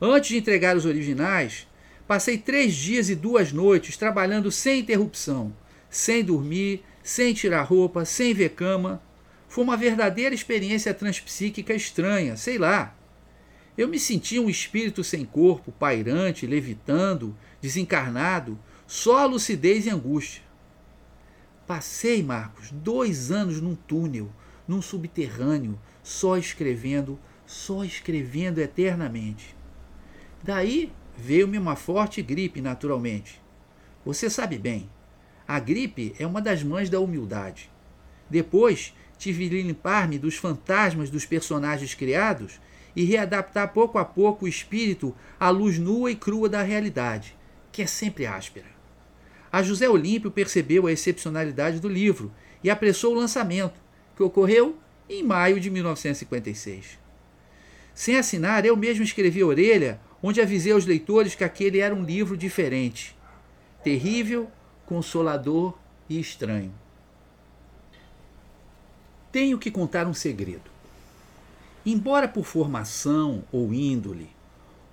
Antes 0.00 0.30
de 0.30 0.36
entregar 0.36 0.76
os 0.76 0.84
originais, 0.84 1.66
passei 2.06 2.38
três 2.38 2.74
dias 2.74 3.08
e 3.08 3.14
duas 3.14 3.52
noites 3.52 3.96
trabalhando 3.96 4.52
sem 4.52 4.80
interrupção, 4.80 5.52
sem 5.90 6.22
dormir, 6.22 6.84
sem 7.02 7.34
tirar 7.34 7.62
roupa, 7.62 8.04
sem 8.04 8.32
ver 8.32 8.50
cama. 8.50 9.02
Foi 9.48 9.64
uma 9.64 9.76
verdadeira 9.76 10.34
experiência 10.34 10.94
transpsíquica 10.94 11.74
estranha, 11.74 12.36
sei 12.36 12.58
lá. 12.58 12.94
Eu 13.76 13.88
me 13.88 13.98
sentia 13.98 14.40
um 14.40 14.48
espírito 14.48 15.02
sem 15.02 15.24
corpo, 15.24 15.72
pairante, 15.72 16.46
levitando, 16.46 17.36
desencarnado, 17.60 18.58
só 18.86 19.26
lucidez 19.26 19.86
e 19.86 19.90
angústia. 19.90 20.42
Passei, 21.66 22.22
Marcos, 22.22 22.70
dois 22.70 23.30
anos 23.32 23.60
num 23.60 23.74
túnel, 23.74 24.30
num 24.68 24.80
subterrâneo, 24.80 25.78
só 26.06 26.38
escrevendo, 26.38 27.18
só 27.44 27.82
escrevendo 27.82 28.60
eternamente. 28.60 29.56
Daí 30.40 30.92
veio-me 31.16 31.58
uma 31.58 31.74
forte 31.74 32.22
gripe, 32.22 32.60
naturalmente. 32.60 33.42
Você 34.04 34.30
sabe 34.30 34.56
bem, 34.56 34.88
a 35.48 35.58
gripe 35.58 36.14
é 36.16 36.24
uma 36.24 36.40
das 36.40 36.62
mães 36.62 36.88
da 36.88 37.00
humildade. 37.00 37.68
Depois 38.30 38.94
tive 39.18 39.48
de 39.48 39.60
limpar-me 39.60 40.16
dos 40.16 40.36
fantasmas 40.36 41.10
dos 41.10 41.26
personagens 41.26 41.92
criados 41.92 42.60
e 42.94 43.02
readaptar 43.02 43.72
pouco 43.72 43.98
a 43.98 44.04
pouco 44.04 44.44
o 44.44 44.48
espírito 44.48 45.12
à 45.40 45.50
luz 45.50 45.76
nua 45.76 46.12
e 46.12 46.14
crua 46.14 46.48
da 46.48 46.62
realidade, 46.62 47.36
que 47.72 47.82
é 47.82 47.86
sempre 47.86 48.26
áspera. 48.26 48.68
A 49.50 49.60
José 49.60 49.88
Olímpio 49.88 50.30
percebeu 50.30 50.86
a 50.86 50.92
excepcionalidade 50.92 51.80
do 51.80 51.88
livro 51.88 52.32
e 52.62 52.70
apressou 52.70 53.12
o 53.12 53.18
lançamento, 53.18 53.80
que 54.14 54.22
ocorreu 54.22 54.78
em 55.08 55.22
maio 55.22 55.60
de 55.60 55.70
1956. 55.70 56.98
Sem 57.94 58.16
assinar, 58.16 58.64
eu 58.64 58.76
mesmo 58.76 59.02
escrevi 59.02 59.40
a 59.40 59.46
orelha, 59.46 60.00
onde 60.22 60.40
avisei 60.40 60.72
aos 60.72 60.84
leitores 60.84 61.34
que 61.34 61.44
aquele 61.44 61.78
era 61.78 61.94
um 61.94 62.04
livro 62.04 62.36
diferente, 62.36 63.16
terrível, 63.82 64.50
consolador 64.84 65.76
e 66.08 66.18
estranho. 66.18 66.72
Tenho 69.32 69.58
que 69.58 69.70
contar 69.70 70.06
um 70.06 70.14
segredo. 70.14 70.70
Embora 71.84 72.26
por 72.26 72.44
formação 72.44 73.44
ou 73.52 73.72
índole 73.72 74.30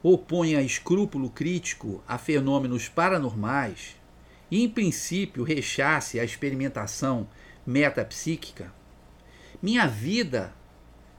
oponha 0.03 0.61
escrúpulo 0.61 1.29
crítico 1.29 2.03
a 2.05 2.17
fenômenos 2.17 2.89
paranormais 2.89 3.95
e, 4.51 4.61
em 4.61 4.69
princípio, 4.69 5.43
rechace 5.43 6.19
a 6.19 6.25
experimentação 6.25 7.25
metapsíquica, 7.65 8.71
minha 9.63 9.87
vida, 9.87 10.53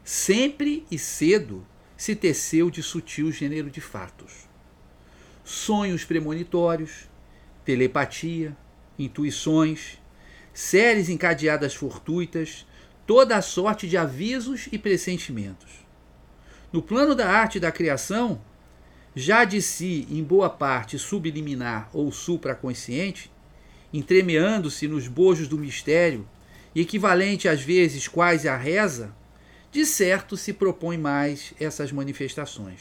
sempre 0.04 0.86
e 0.90 0.98
cedo, 0.98 1.66
se 1.96 2.14
teceu 2.14 2.68
de 2.68 2.82
sutil 2.82 3.32
gênero 3.32 3.70
de 3.70 3.80
fatos. 3.80 4.46
Sonhos 5.42 6.04
premonitórios, 6.04 7.08
telepatia, 7.64 8.54
intuições, 8.98 9.98
séries 10.52 11.08
encadeadas 11.08 11.74
fortuitas, 11.74 12.66
toda 13.06 13.34
a 13.34 13.40
sorte 13.40 13.88
de 13.88 13.96
avisos 13.96 14.68
e 14.70 14.76
pressentimentos. 14.76 15.72
No 16.70 16.82
plano 16.82 17.14
da 17.14 17.30
arte 17.30 17.58
da 17.58 17.72
criação, 17.72 18.42
já 19.16 19.46
de 19.46 19.62
si, 19.62 20.06
em 20.10 20.22
boa 20.22 20.50
parte 20.50 20.98
subliminar 20.98 21.88
ou 21.94 22.12
supraconsciente, 22.12 23.32
entremeando-se 23.90 24.86
nos 24.86 25.08
bojos 25.08 25.48
do 25.48 25.56
mistério 25.56 26.28
e 26.74 26.80
equivalente 26.80 27.48
às 27.48 27.62
vezes 27.62 28.08
quase 28.08 28.48
à 28.48 28.56
reza, 28.56 29.14
de 29.70 29.84
certo 29.84 30.36
se 30.36 30.52
propõe 30.52 30.96
mais 30.98 31.54
essas 31.58 31.92
manifestações. 31.92 32.80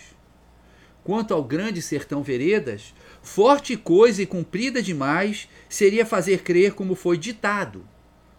Quanto 1.04 1.34
ao 1.34 1.44
grande 1.44 1.82
sertão 1.82 2.24
veredas, 2.24 2.94
forte 3.22 3.76
coisa 3.76 4.22
e 4.22 4.26
cumprida 4.26 4.82
demais 4.82 5.50
seria 5.68 6.06
fazer 6.06 6.44
crer 6.44 6.74
como 6.74 6.96
foi 6.96 7.18
ditado, 7.18 7.86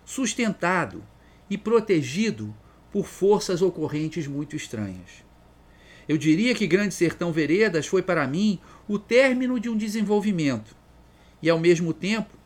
sustentado 0.04 1.04
e 1.50 1.58
protegido 1.58 2.54
por 2.90 3.06
forças 3.06 3.60
ocorrentes 3.60 4.26
muito 4.26 4.56
estranhas. 4.56 5.24
Eu 6.08 6.16
diria 6.16 6.54
que 6.54 6.66
Grande 6.66 6.94
Sertão 6.94 7.32
Veredas 7.32 7.86
foi 7.86 8.02
para 8.02 8.26
mim 8.26 8.58
o 8.86 8.98
término 8.98 9.58
de 9.58 9.68
um 9.68 9.76
desenvolvimento 9.76 10.76
e, 11.42 11.48
ao 11.48 11.58
mesmo 11.58 11.92
tempo, 11.92 12.36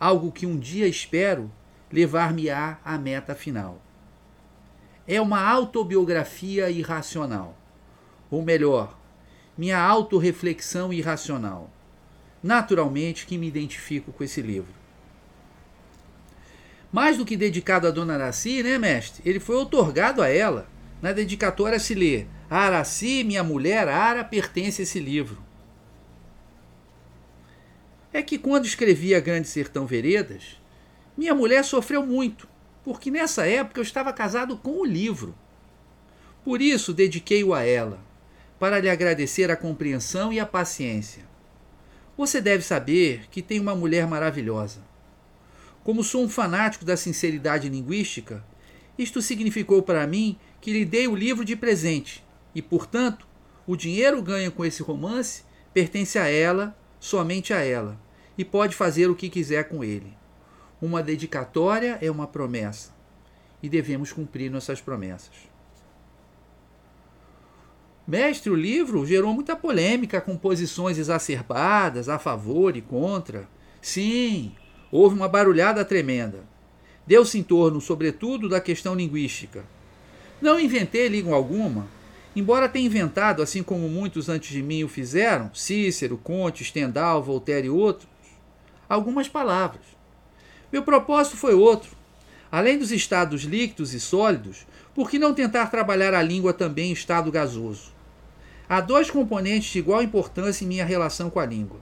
algo 0.00 0.32
que 0.32 0.46
um 0.46 0.58
dia 0.58 0.88
espero 0.88 1.50
levar-me-á 1.92 2.78
à 2.84 2.96
meta 2.96 3.34
final. 3.34 3.80
É 5.06 5.20
uma 5.20 5.46
autobiografia 5.46 6.70
irracional. 6.70 7.56
Ou 8.30 8.42
melhor, 8.42 8.98
minha 9.58 9.78
autorreflexão 9.78 10.92
irracional. 10.92 11.70
Naturalmente 12.42 13.26
que 13.26 13.36
me 13.36 13.46
identifico 13.46 14.10
com 14.12 14.24
esse 14.24 14.40
livro. 14.40 14.72
Mais 16.90 17.16
do 17.16 17.24
que 17.24 17.36
dedicado 17.36 17.86
a 17.86 17.90
Dona 17.90 18.14
Araci, 18.14 18.62
né, 18.62 18.78
mestre? 18.78 19.22
Ele 19.28 19.40
foi 19.40 19.56
otorgado 19.56 20.22
a 20.22 20.28
ela. 20.28 20.68
Na 21.00 21.12
dedicatória 21.12 21.78
se 21.78 21.94
lê: 21.94 22.26
A 22.50 22.58
Araci, 22.58 23.24
minha 23.24 23.42
mulher 23.42 23.88
Ara, 23.88 24.22
pertence 24.22 24.82
a 24.82 24.84
esse 24.84 25.00
livro. 25.00 25.38
É 28.12 28.22
que 28.22 28.38
quando 28.38 28.66
escrevi 28.66 29.14
A 29.14 29.20
Grande 29.20 29.48
Sertão 29.48 29.86
Veredas, 29.86 30.60
minha 31.16 31.34
mulher 31.34 31.64
sofreu 31.64 32.04
muito, 32.04 32.48
porque 32.84 33.10
nessa 33.10 33.46
época 33.46 33.80
eu 33.80 33.82
estava 33.82 34.12
casado 34.12 34.56
com 34.56 34.80
o 34.80 34.84
livro. 34.84 35.34
Por 36.44 36.60
isso 36.60 36.92
dediquei-o 36.92 37.54
a 37.54 37.62
ela, 37.62 38.00
para 38.58 38.78
lhe 38.78 38.88
agradecer 38.88 39.50
a 39.50 39.56
compreensão 39.56 40.32
e 40.32 40.40
a 40.40 40.46
paciência. 40.46 41.24
Você 42.16 42.40
deve 42.40 42.62
saber 42.62 43.26
que 43.30 43.42
tem 43.42 43.60
uma 43.60 43.74
mulher 43.74 44.06
maravilhosa. 44.06 44.80
Como 45.84 46.04
sou 46.04 46.24
um 46.24 46.28
fanático 46.28 46.84
da 46.84 46.96
sinceridade 46.96 47.68
linguística, 47.68 48.44
isto 48.98 49.20
significou 49.20 49.82
para 49.82 50.06
mim 50.06 50.38
que 50.60 50.72
lhe 50.72 50.84
dei 50.84 51.08
o 51.08 51.16
livro 51.16 51.44
de 51.44 51.56
presente 51.56 52.24
e, 52.54 52.62
portanto, 52.62 53.26
o 53.66 53.76
dinheiro 53.76 54.22
ganho 54.22 54.52
com 54.52 54.64
esse 54.64 54.82
romance 54.82 55.42
pertence 55.72 56.18
a 56.18 56.28
ela, 56.28 56.76
somente 57.00 57.52
a 57.52 57.60
ela, 57.60 57.98
e 58.36 58.44
pode 58.44 58.76
fazer 58.76 59.08
o 59.08 59.14
que 59.14 59.28
quiser 59.28 59.68
com 59.68 59.82
ele. 59.82 60.21
Uma 60.82 61.00
dedicatória 61.00 61.96
é 62.02 62.10
uma 62.10 62.26
promessa. 62.26 62.90
e 63.62 63.68
devemos 63.68 64.12
cumprir 64.12 64.50
nossas 64.50 64.80
promessas. 64.80 65.30
Mestre, 68.04 68.50
o 68.50 68.56
livro 68.56 69.06
gerou 69.06 69.32
muita 69.32 69.54
polêmica 69.54 70.20
com 70.20 70.36
posições 70.36 70.98
exacerbadas 70.98 72.08
a 72.08 72.18
favor 72.18 72.76
e 72.76 72.82
contra. 72.82 73.48
Sim, 73.80 74.56
houve 74.90 75.14
uma 75.14 75.28
barulhada 75.28 75.84
tremenda. 75.84 76.40
Deu-se 77.06 77.38
em 77.38 77.44
torno, 77.44 77.80
sobretudo, 77.80 78.48
da 78.48 78.60
questão 78.60 78.96
linguística. 78.96 79.64
Não 80.40 80.58
inventei 80.58 81.06
língua 81.06 81.36
alguma, 81.36 81.86
embora 82.34 82.68
tenha 82.68 82.86
inventado, 82.86 83.40
assim 83.40 83.62
como 83.62 83.88
muitos 83.88 84.28
antes 84.28 84.50
de 84.50 84.60
mim 84.60 84.82
o 84.82 84.88
fizeram, 84.88 85.54
Cícero, 85.54 86.18
Conte, 86.18 86.64
Stendhal, 86.64 87.22
Voltaire 87.22 87.68
e 87.68 87.70
outros, 87.70 88.08
algumas 88.88 89.28
palavras. 89.28 90.01
Meu 90.72 90.82
propósito 90.82 91.36
foi 91.36 91.52
outro. 91.52 91.90
Além 92.50 92.78
dos 92.78 92.90
estados 92.90 93.42
líquidos 93.42 93.92
e 93.92 94.00
sólidos, 94.00 94.66
por 94.94 95.10
que 95.10 95.18
não 95.18 95.34
tentar 95.34 95.66
trabalhar 95.66 96.14
a 96.14 96.22
língua 96.22 96.54
também 96.54 96.88
em 96.88 96.92
estado 96.92 97.30
gasoso? 97.30 97.92
Há 98.66 98.80
dois 98.80 99.10
componentes 99.10 99.70
de 99.70 99.78
igual 99.80 100.02
importância 100.02 100.64
em 100.64 100.68
minha 100.68 100.84
relação 100.84 101.28
com 101.28 101.38
a 101.38 101.44
língua. 101.44 101.80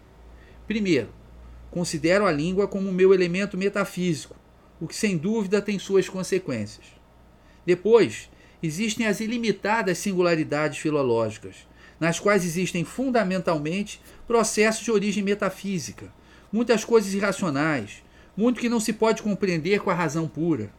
Primeiro, 0.66 1.08
considero 1.70 2.26
a 2.26 2.32
língua 2.32 2.66
como 2.66 2.90
meu 2.90 3.14
elemento 3.14 3.56
metafísico, 3.56 4.34
o 4.80 4.88
que 4.88 4.96
sem 4.96 5.16
dúvida 5.16 5.62
tem 5.62 5.78
suas 5.78 6.08
consequências. 6.08 6.86
Depois, 7.64 8.28
existem 8.60 9.06
as 9.06 9.20
ilimitadas 9.20 9.98
singularidades 9.98 10.78
filológicas, 10.78 11.68
nas 12.00 12.18
quais 12.18 12.44
existem 12.44 12.84
fundamentalmente 12.84 14.00
processos 14.26 14.84
de 14.84 14.90
origem 14.90 15.22
metafísica, 15.22 16.12
muitas 16.52 16.84
coisas 16.84 17.14
irracionais, 17.14 18.02
muito 18.40 18.58
que 18.58 18.70
não 18.70 18.80
se 18.80 18.94
pode 18.94 19.22
compreender 19.22 19.80
com 19.80 19.90
a 19.90 19.94
razão 19.94 20.26
pura. 20.26 20.70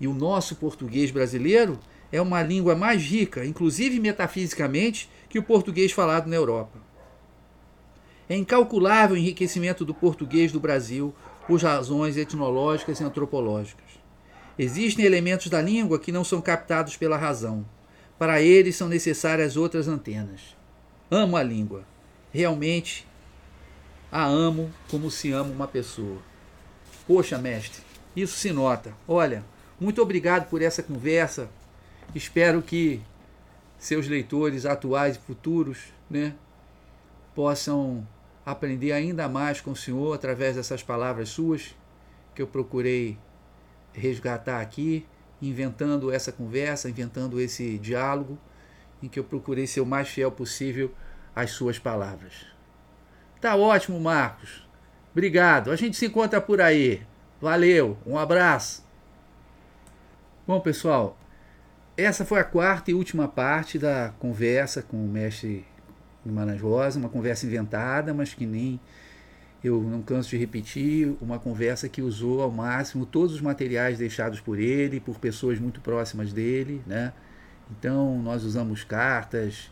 E 0.00 0.06
o 0.06 0.14
nosso 0.14 0.54
português 0.54 1.10
brasileiro 1.10 1.76
é 2.12 2.20
uma 2.20 2.40
língua 2.40 2.76
mais 2.76 3.02
rica, 3.02 3.44
inclusive 3.44 3.98
metafisicamente, 3.98 5.10
que 5.28 5.40
o 5.40 5.42
português 5.42 5.90
falado 5.90 6.28
na 6.28 6.36
Europa. 6.36 6.78
É 8.28 8.36
incalculável 8.36 9.16
o 9.16 9.18
enriquecimento 9.18 9.84
do 9.84 9.92
português 9.92 10.52
do 10.52 10.60
Brasil 10.60 11.12
por 11.48 11.60
razões 11.60 12.16
etnológicas 12.16 13.00
e 13.00 13.04
antropológicas. 13.04 13.84
Existem 14.56 15.04
elementos 15.04 15.48
da 15.48 15.60
língua 15.60 15.98
que 15.98 16.12
não 16.12 16.22
são 16.22 16.40
captados 16.40 16.96
pela 16.96 17.16
razão. 17.16 17.66
Para 18.16 18.40
eles 18.40 18.76
são 18.76 18.88
necessárias 18.88 19.56
outras 19.56 19.88
antenas. 19.88 20.56
Amo 21.10 21.36
a 21.36 21.42
língua. 21.42 21.82
Realmente 22.32 23.04
a 24.14 24.24
amo 24.24 24.70
como 24.88 25.10
se 25.10 25.32
ama 25.32 25.50
uma 25.50 25.66
pessoa. 25.66 26.22
Poxa, 27.04 27.36
mestre, 27.36 27.82
isso 28.14 28.38
se 28.38 28.52
nota. 28.52 28.94
Olha, 29.08 29.44
muito 29.80 30.00
obrigado 30.00 30.48
por 30.48 30.62
essa 30.62 30.84
conversa. 30.84 31.50
Espero 32.14 32.62
que 32.62 33.02
seus 33.76 34.06
leitores 34.06 34.66
atuais 34.66 35.16
e 35.16 35.18
futuros 35.18 35.92
né, 36.08 36.32
possam 37.34 38.06
aprender 38.46 38.92
ainda 38.92 39.28
mais 39.28 39.60
com 39.60 39.72
o 39.72 39.76
Senhor 39.76 40.14
através 40.14 40.54
dessas 40.54 40.80
palavras 40.80 41.30
suas 41.30 41.74
que 42.36 42.40
eu 42.40 42.46
procurei 42.46 43.18
resgatar 43.92 44.60
aqui, 44.60 45.04
inventando 45.42 46.12
essa 46.12 46.30
conversa, 46.30 46.88
inventando 46.88 47.40
esse 47.40 47.78
diálogo, 47.78 48.38
em 49.02 49.08
que 49.08 49.18
eu 49.18 49.24
procurei 49.24 49.66
ser 49.66 49.80
o 49.80 49.86
mais 49.86 50.08
fiel 50.08 50.30
possível 50.30 50.94
às 51.34 51.50
suas 51.50 51.80
palavras. 51.80 52.53
Tá 53.44 53.56
ótimo, 53.56 54.00
Marcos. 54.00 54.66
Obrigado. 55.12 55.70
A 55.70 55.76
gente 55.76 55.98
se 55.98 56.06
encontra 56.06 56.40
por 56.40 56.62
aí. 56.62 57.02
Valeu. 57.42 57.98
Um 58.06 58.16
abraço. 58.16 58.82
Bom, 60.46 60.58
pessoal, 60.60 61.18
essa 61.94 62.24
foi 62.24 62.40
a 62.40 62.44
quarta 62.44 62.90
e 62.90 62.94
última 62.94 63.28
parte 63.28 63.78
da 63.78 64.14
conversa 64.18 64.80
com 64.80 64.96
o 64.96 65.06
mestre 65.06 65.62
Guimarães 66.24 66.58
Rosa, 66.58 66.98
uma 66.98 67.10
conversa 67.10 67.44
inventada, 67.44 68.14
mas 68.14 68.32
que 68.32 68.46
nem 68.46 68.80
eu 69.62 69.82
não 69.82 70.00
canso 70.00 70.30
de 70.30 70.38
repetir, 70.38 71.14
uma 71.20 71.38
conversa 71.38 71.86
que 71.86 72.00
usou 72.00 72.40
ao 72.40 72.50
máximo 72.50 73.04
todos 73.04 73.34
os 73.34 73.42
materiais 73.42 73.98
deixados 73.98 74.40
por 74.40 74.58
ele, 74.58 75.00
por 75.00 75.18
pessoas 75.18 75.58
muito 75.58 75.82
próximas 75.82 76.32
dele, 76.32 76.82
né? 76.86 77.12
Então 77.70 78.22
nós 78.22 78.42
usamos 78.42 78.84
cartas, 78.84 79.70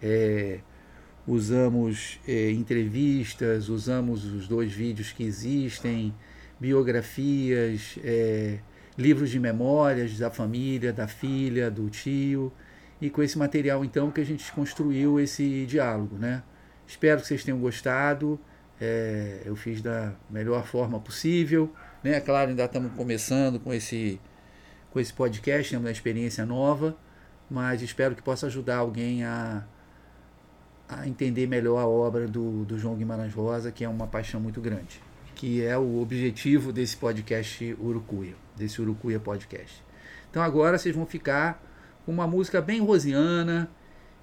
é, 0.00 0.60
usamos 1.30 2.18
é, 2.26 2.50
entrevistas, 2.50 3.68
usamos 3.68 4.24
os 4.24 4.48
dois 4.48 4.72
vídeos 4.72 5.12
que 5.12 5.22
existem, 5.22 6.12
biografias, 6.58 7.96
é, 8.02 8.58
livros 8.98 9.30
de 9.30 9.38
memórias 9.38 10.18
da 10.18 10.28
família, 10.28 10.92
da 10.92 11.06
filha, 11.06 11.70
do 11.70 11.88
tio. 11.88 12.52
E 13.00 13.08
com 13.08 13.22
esse 13.22 13.38
material, 13.38 13.84
então, 13.84 14.10
que 14.10 14.20
a 14.20 14.24
gente 14.24 14.50
construiu 14.52 15.20
esse 15.20 15.64
diálogo, 15.66 16.18
né? 16.18 16.42
Espero 16.86 17.20
que 17.20 17.28
vocês 17.28 17.44
tenham 17.44 17.60
gostado. 17.60 18.38
É, 18.80 19.42
eu 19.44 19.54
fiz 19.54 19.80
da 19.80 20.12
melhor 20.28 20.66
forma 20.66 20.98
possível. 20.98 21.72
Né? 22.02 22.20
Claro, 22.20 22.50
ainda 22.50 22.64
estamos 22.64 22.92
começando 22.94 23.60
com 23.60 23.72
esse, 23.72 24.20
com 24.90 24.98
esse 24.98 25.12
podcast, 25.12 25.70
temos 25.70 25.84
uma 25.86 25.92
experiência 25.92 26.44
nova, 26.44 26.96
mas 27.48 27.82
espero 27.82 28.16
que 28.16 28.22
possa 28.22 28.46
ajudar 28.48 28.78
alguém 28.78 29.22
a, 29.22 29.64
a 30.90 31.06
entender 31.06 31.46
melhor 31.46 31.78
a 31.78 31.86
obra 31.86 32.26
do, 32.26 32.64
do 32.64 32.78
João 32.78 32.96
Guimarães 32.96 33.32
Rosa, 33.32 33.70
que 33.70 33.84
é 33.84 33.88
uma 33.88 34.06
paixão 34.06 34.40
muito 34.40 34.60
grande 34.60 35.00
que 35.40 35.64
é 35.64 35.78
o 35.78 36.02
objetivo 36.02 36.70
desse 36.70 36.94
podcast 36.94 37.74
Urucuia, 37.80 38.34
desse 38.54 38.78
Urucuia 38.78 39.18
Podcast. 39.18 39.82
Então 40.30 40.42
agora 40.42 40.76
vocês 40.76 40.94
vão 40.94 41.06
ficar 41.06 41.62
com 42.04 42.12
uma 42.12 42.26
música 42.26 42.60
bem 42.60 42.82
rosiana, 42.82 43.70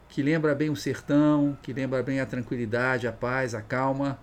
que 0.08 0.22
lembra 0.22 0.54
bem 0.54 0.70
o 0.70 0.76
sertão, 0.76 1.58
que 1.64 1.74
lembra 1.74 2.04
bem 2.04 2.20
a 2.20 2.26
tranquilidade, 2.28 3.08
a 3.08 3.12
paz, 3.12 3.56
a 3.56 3.64
calma 3.64 4.20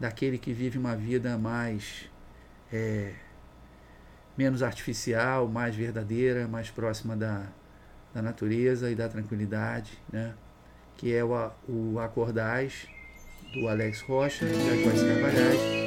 daquele 0.00 0.38
que 0.38 0.54
vive 0.54 0.78
uma 0.78 0.96
vida 0.96 1.36
mais 1.36 2.10
é, 2.72 3.12
menos 4.34 4.62
artificial, 4.62 5.46
mais 5.46 5.76
verdadeira, 5.76 6.48
mais 6.48 6.70
próxima 6.70 7.14
da, 7.14 7.48
da 8.14 8.22
natureza 8.22 8.90
e 8.90 8.94
da 8.94 9.10
tranquilidade, 9.10 9.92
né? 10.10 10.32
Que 10.96 11.14
é 11.14 11.24
o, 11.24 11.50
o 11.68 11.98
do 13.52 13.68
Alex 13.68 14.00
Rocha 14.02 14.44
e 14.44 14.48
da 14.48 14.82
Joyce 14.82 15.06
Carvalhais 15.06 15.84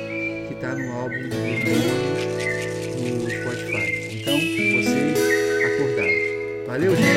que 0.47 0.53
está 0.53 0.73
no 0.75 0.91
álbum 0.93 1.29
do 1.29 1.35
no 2.97 3.29
Spotify. 3.29 3.87
Então, 4.21 4.37
vocês 4.37 5.17
acordaram. 5.65 6.65
Valeu, 6.65 6.95
gente! 6.95 7.16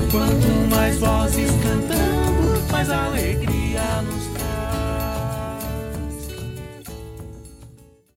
Quanto 0.11 0.69
mais 0.69 0.97
vozes 0.99 1.49
cantando, 1.63 2.61
mais 2.69 2.89
alegria. 2.89 3.60